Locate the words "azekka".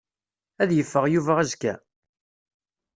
1.41-1.73